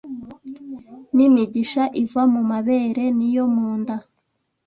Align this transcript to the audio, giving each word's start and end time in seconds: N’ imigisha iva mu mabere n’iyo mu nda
N’ 1.15 1.17
imigisha 1.27 1.83
iva 2.03 2.23
mu 2.33 2.41
mabere 2.51 3.03
n’iyo 3.17 3.45
mu 3.55 3.69
nda 3.79 3.95